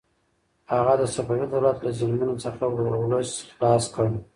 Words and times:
هغه 0.71 0.93
د 0.97 1.03
صفوي 1.15 1.45
دولت 1.53 1.77
له 1.85 1.89
ظلمونو 1.99 2.33
څخه 2.43 2.63
ولس 3.09 3.31
خلاص 3.57 3.83
کړ. 3.95 4.05